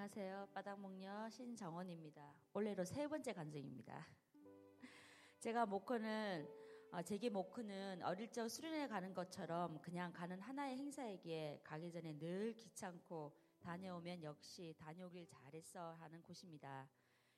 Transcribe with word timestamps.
안녕하세요. 0.00 0.48
바닥목녀 0.54 1.28
신정원입니다. 1.28 2.34
올해로 2.54 2.86
세 2.86 3.06
번째 3.06 3.34
간증입니다. 3.34 4.06
제가 5.40 5.66
모크는 5.66 6.48
어, 6.90 7.02
제게 7.02 7.28
모크는 7.28 8.02
어릴 8.04 8.32
적 8.32 8.48
수련회 8.48 8.88
가는 8.88 9.12
것처럼 9.12 9.78
그냥 9.82 10.10
가는 10.10 10.40
하나의 10.40 10.78
행사에게 10.78 11.60
가기 11.62 11.92
전에 11.92 12.16
늘 12.18 12.54
귀찮고 12.54 13.36
다녀오면 13.60 14.22
역시 14.22 14.74
다녀오길 14.78 15.26
잘했어 15.26 15.92
하는 15.96 16.22
곳입니다. 16.22 16.88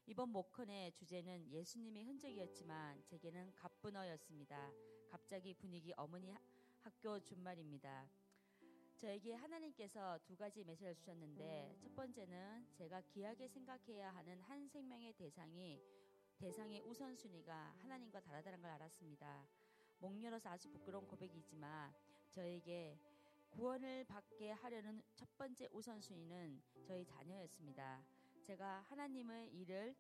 이번 0.07 0.29
모컨의 0.29 0.93
주제는 0.93 1.51
예수님의 1.51 2.05
흔적이었지만 2.05 3.03
제게는 3.07 3.57
갑분어였습니다. 3.57 4.71
갑자기 5.11 5.53
분위기 5.53 5.93
어머니 5.97 6.33
학교 6.79 7.19
준말입니다. 7.19 8.09
저에게 9.03 9.35
하나님께서 9.35 10.17
두 10.23 10.37
가지 10.37 10.63
메시지를 10.63 10.95
주셨는데 10.95 11.75
첫 11.81 11.93
번째는 11.97 12.69
제가 12.79 13.01
귀하게 13.01 13.49
생각해야 13.49 14.15
하는 14.15 14.41
한 14.43 14.69
생명의 14.69 15.13
대상이 15.15 15.83
대상의 16.39 16.81
우선순위가 16.83 17.75
하나님과 17.79 18.21
다르다는 18.21 18.63
걸 18.63 18.71
알았습니다. 18.71 19.45
목렬어서 19.99 20.51
아주 20.51 20.71
부끄러운 20.71 21.09
고백이지만 21.09 21.93
저에게 22.31 22.97
구원을 23.51 24.05
받게 24.05 24.53
하려는 24.53 25.03
첫 25.17 25.37
번째 25.37 25.69
우선순위는 25.73 26.63
저희 26.85 27.05
자녀였습니다. 27.05 28.05
제가 28.45 28.83
하나님의 28.83 29.49
일을 29.53 29.97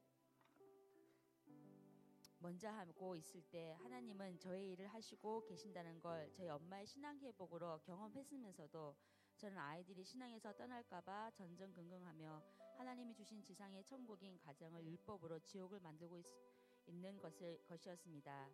먼저 2.42 2.68
하고 2.68 3.14
있을 3.14 3.40
때 3.50 3.72
하나님은 3.82 4.40
저의 4.40 4.72
일을 4.72 4.88
하시고 4.88 5.44
계신다는 5.44 6.00
걸 6.00 6.28
저희 6.32 6.48
엄마의 6.48 6.84
신앙 6.86 7.16
회복으로 7.20 7.78
경험했으면서도 7.84 8.96
저는 9.36 9.56
아이들이 9.56 10.02
신앙에서 10.02 10.52
떠날까봐 10.56 11.30
전전긍긍하며 11.30 12.42
하나님이 12.78 13.14
주신 13.14 13.42
지상의 13.44 13.84
천국인 13.84 14.36
가정을 14.38 14.84
율법으로 14.84 15.38
지옥을 15.38 15.78
만들고 15.80 16.18
있, 16.18 16.26
는 16.88 17.20
것을 17.20 17.62
것이었습니다. 17.68 18.50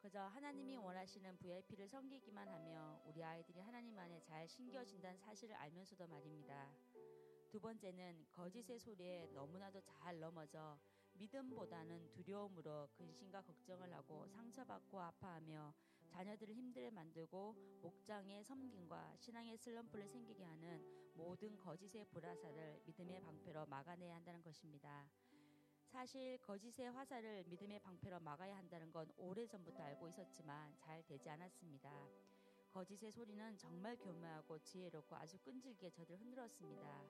그저 0.00 0.20
하나님이 0.22 0.78
원하시는 0.78 1.36
VIP를 1.36 1.88
섬기기만 1.88 2.48
하며 2.48 2.98
우리 3.04 3.22
아이들이 3.22 3.60
하나님 3.60 3.98
안에 3.98 4.20
잘 4.20 4.48
신겨진다는 4.48 5.18
사실을 5.20 5.54
알면서도 5.56 6.06
말입니다. 6.06 6.72
두 7.50 7.60
번째는 7.60 8.26
거짓의 8.32 8.78
소리에 8.78 9.28
너무나도 9.34 9.82
잘 9.82 10.18
넘어져 10.18 10.78
믿음보다는 11.14 12.10
두려움으로 12.10 12.88
근심과 12.94 13.42
걱정을 13.42 13.92
하고 13.92 14.26
상처받고 14.28 15.00
아파하며 15.00 15.74
자녀들을 16.08 16.54
힘들게 16.54 16.90
만들고 16.90 17.54
목장의 17.80 18.44
섬김과 18.44 19.16
신앙의 19.18 19.56
슬럼프를 19.56 20.08
생기게 20.08 20.44
하는 20.44 20.82
모든 21.14 21.56
거짓의 21.56 22.04
불화살을 22.06 22.82
믿음의 22.84 23.20
방패로 23.20 23.66
막아내야 23.66 24.16
한다는 24.16 24.42
것입니다. 24.42 25.08
사실 25.92 26.38
거짓의 26.38 26.90
화살을 26.90 27.44
믿음의 27.48 27.80
방패로 27.80 28.20
막아야 28.20 28.56
한다는 28.56 28.90
건 28.90 29.12
오래전부터 29.18 29.82
알고 29.82 30.08
있었지만 30.08 30.74
잘 30.76 31.02
되지 31.04 31.28
않았습니다. 31.28 31.90
거짓의 32.72 33.12
소리는 33.12 33.58
정말 33.58 33.96
교묘하고 33.96 34.58
지혜롭고 34.60 35.14
아주 35.16 35.38
끈질기게 35.40 35.90
저들 35.90 36.18
흔들었습니다. 36.18 37.04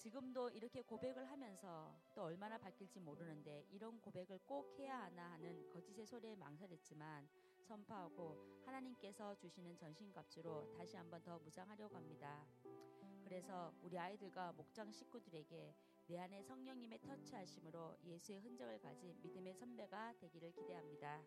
지금도 0.00 0.48
이렇게 0.48 0.80
고백을 0.80 1.30
하면서 1.30 1.94
또 2.14 2.22
얼마나 2.22 2.56
바뀔지 2.56 3.00
모르는데 3.00 3.66
이런 3.70 4.00
고백을 4.00 4.38
꼭 4.46 4.74
해야 4.78 5.02
하나 5.02 5.32
하는 5.32 5.68
거짓의 5.68 6.06
소리에 6.06 6.36
망설였지만 6.36 7.28
선포하고 7.68 8.62
하나님께서 8.64 9.34
주시는 9.36 9.76
전신갑주로 9.76 10.72
다시 10.78 10.96
한번 10.96 11.22
더 11.22 11.38
무장하려고 11.40 11.96
합니다. 11.96 12.46
그래서 13.24 13.74
우리 13.82 13.98
아이들과 13.98 14.52
목장 14.52 14.90
식구들에게 14.90 15.74
내 16.06 16.18
안에 16.18 16.42
성령님의 16.44 17.02
터치하심으로 17.02 17.98
예수의 18.02 18.40
흔적을 18.40 18.80
가진 18.80 19.14
믿음의 19.20 19.54
선배가 19.54 20.14
되기를 20.18 20.52
기대합니다. 20.52 21.20